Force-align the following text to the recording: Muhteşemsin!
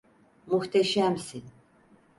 Muhteşemsin! 0.47 1.43